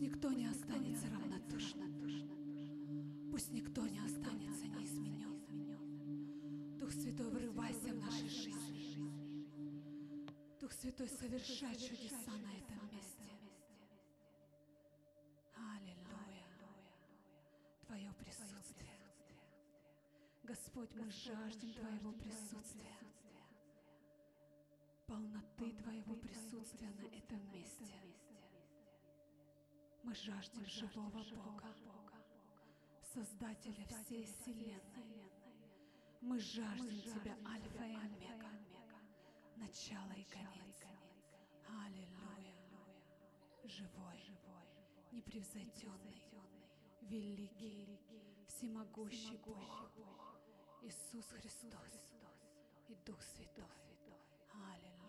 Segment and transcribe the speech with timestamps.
[0.00, 3.30] Пусть никто не останется равнодушным.
[3.30, 6.78] Пусть никто не останется неизменен.
[6.78, 8.96] Дух Святой, врывайся в наши жизни.
[10.58, 13.28] Дух Святой, совершай чудеса на этом месте.
[15.54, 16.46] Аллилуйя.
[17.86, 18.96] Твое присутствие.
[20.44, 22.96] Господь, мы жаждем Твоего присутствия.
[25.06, 27.99] Полноты Твоего присутствия на этом месте.
[30.02, 31.74] Мы жаждем живого Бога,
[33.14, 35.30] Создателя всей Вселенной.
[36.20, 38.50] Мы жаждем Тебя, Альфа и Омега,
[39.56, 40.84] начало и конец.
[41.68, 42.56] Аллилуйя.
[43.64, 44.22] Живой,
[45.12, 46.24] непревзойденный,
[47.02, 47.98] великий,
[48.48, 49.90] всемогущий Бог,
[50.82, 52.08] Иисус Христос
[52.88, 53.64] и Дух Святой.
[54.52, 54.99] Аллилуйя.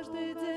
[0.00, 0.49] каждый день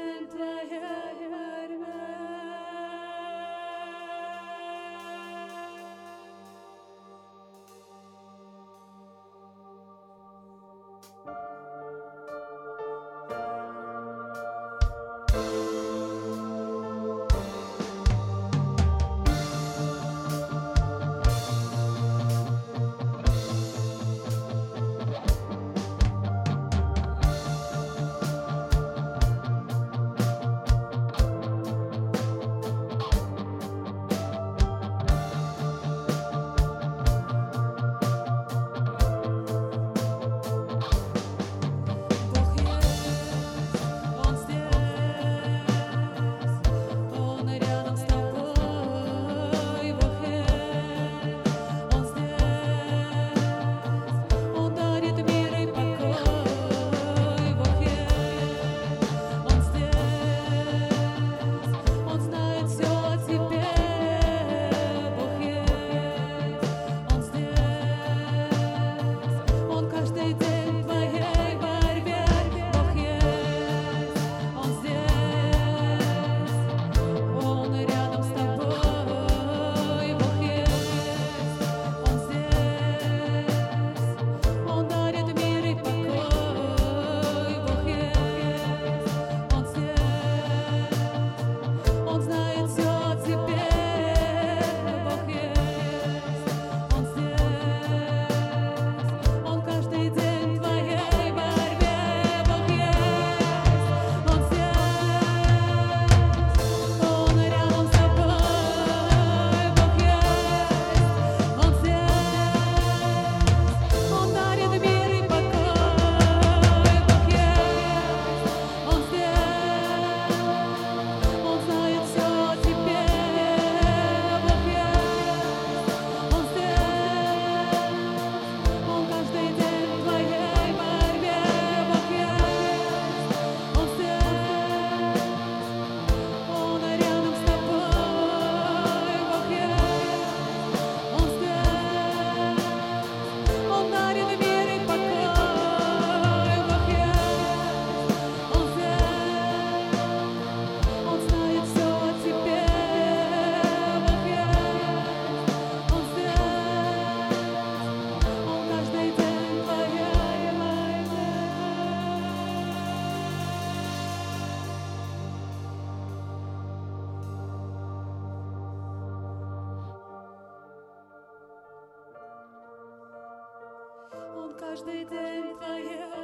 [174.87, 176.24] We did for you.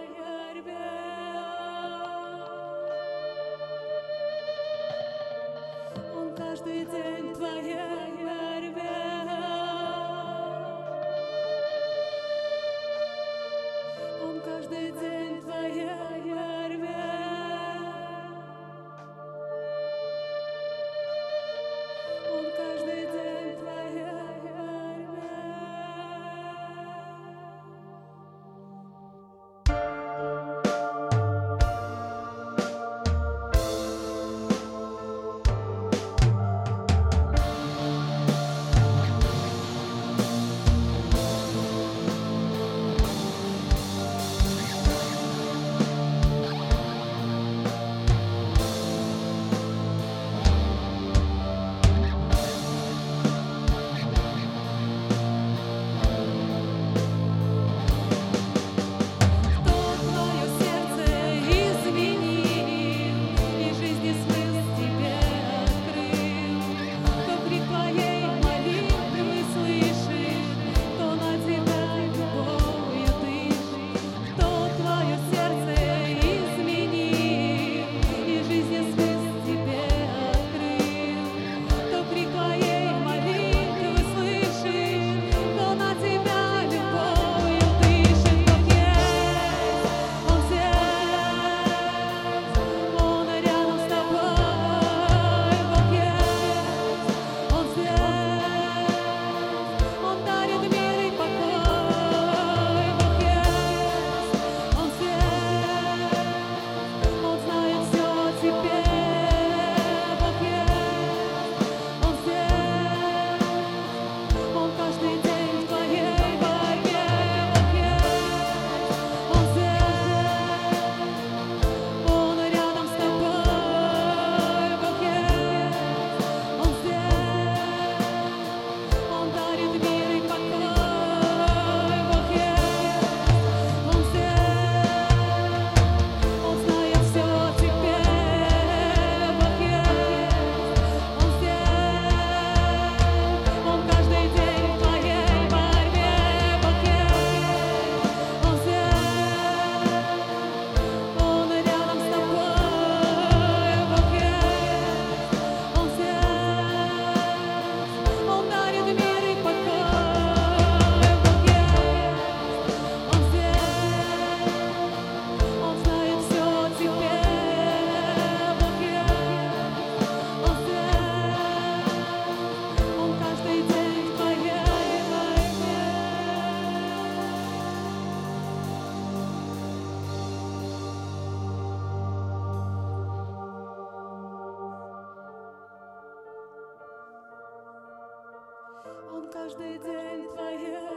[189.70, 190.90] Freude in Freiheit.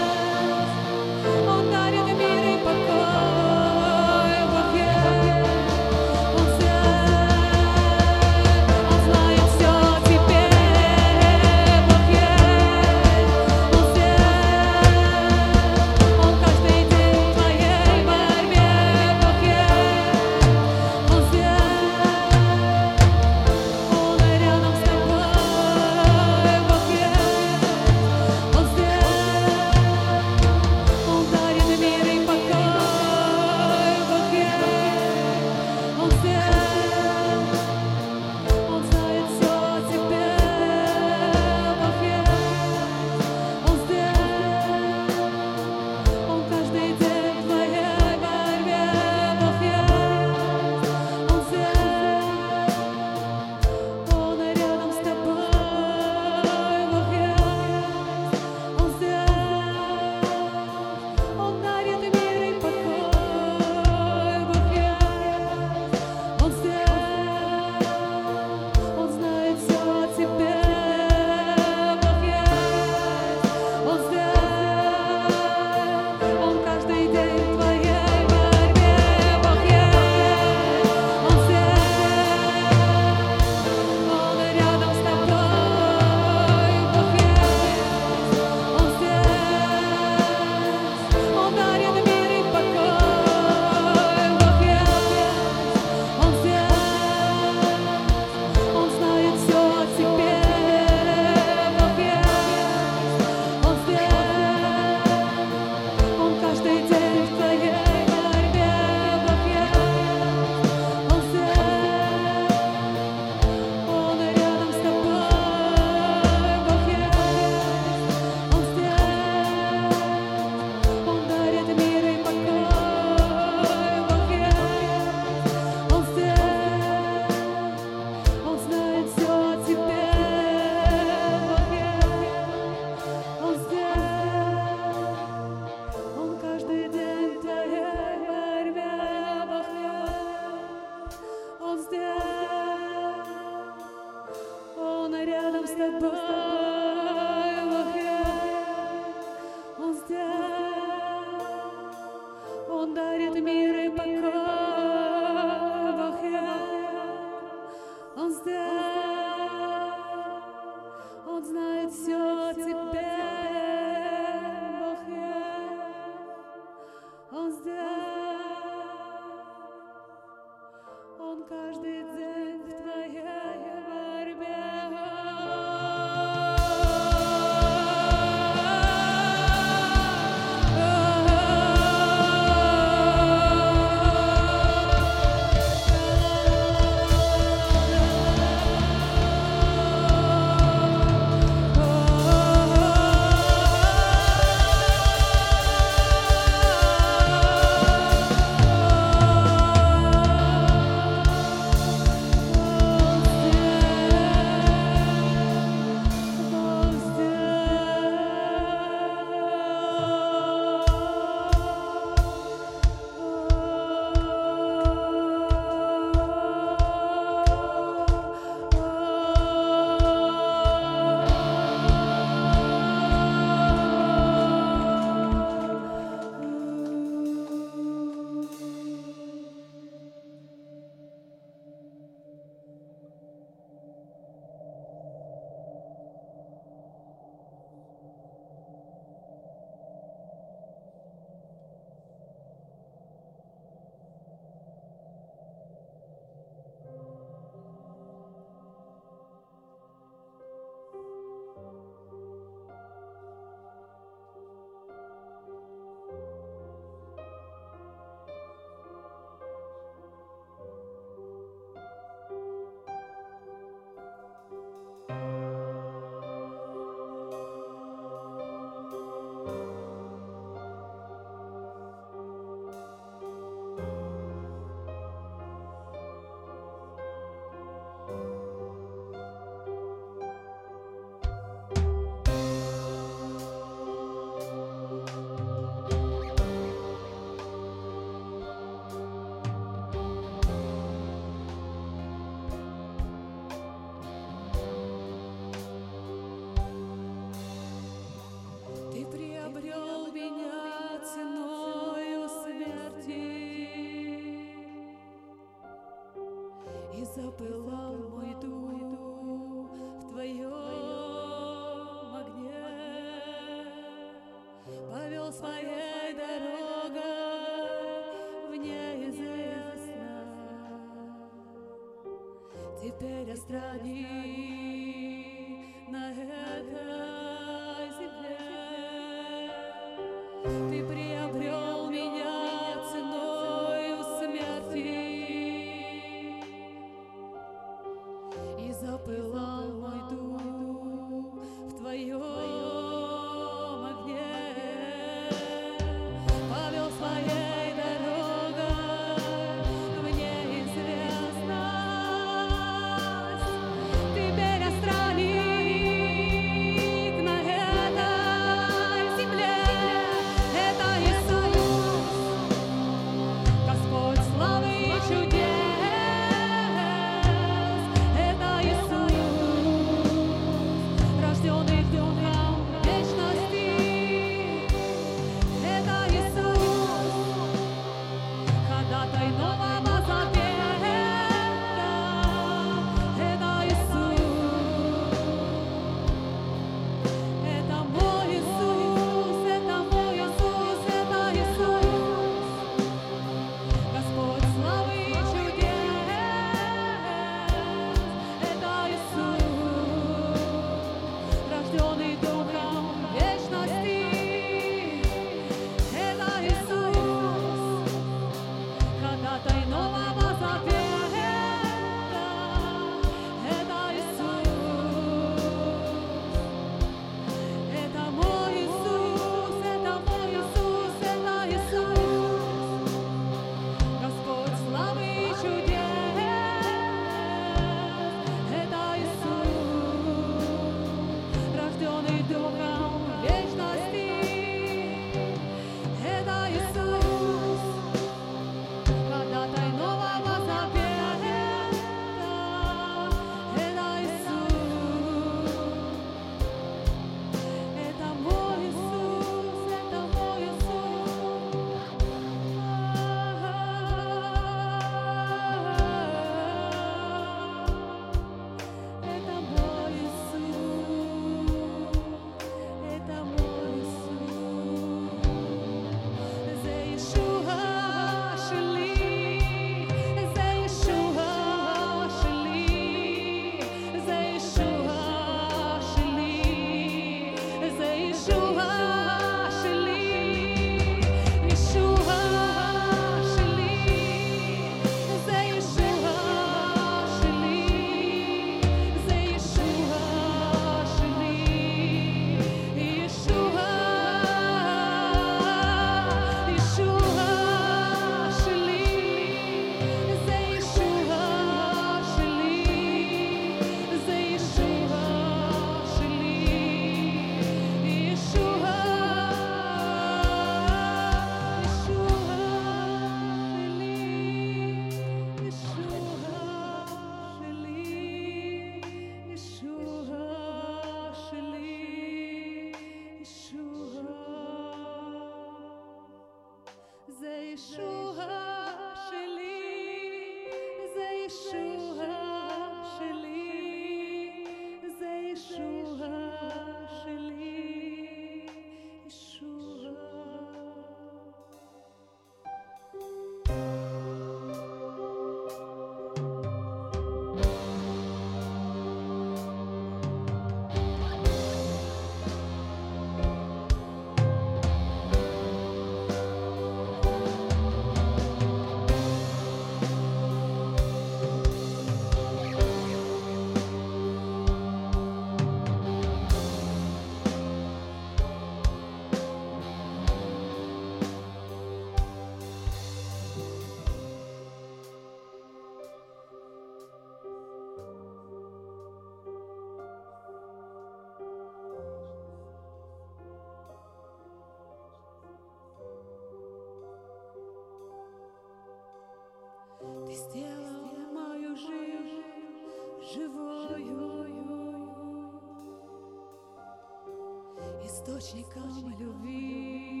[598.11, 600.00] источником любви.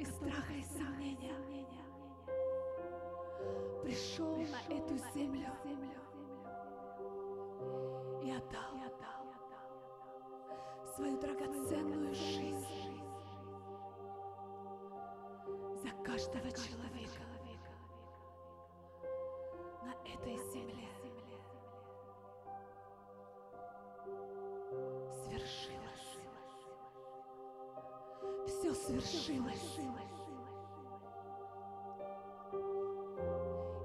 [0.00, 1.34] без страха и сомнения,
[3.82, 5.46] пришел на эту землю
[8.22, 8.80] и отдал
[10.96, 13.02] свою драгоценную жизнь
[15.82, 16.89] за каждого человека.
[28.74, 29.78] все свершилось.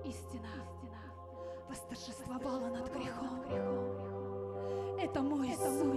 [0.04, 0.50] Истина,
[1.69, 3.41] восторжествовала над грехом.
[5.00, 5.95] Это мой Иисус.